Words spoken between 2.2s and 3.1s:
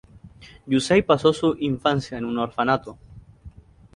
un orfanato.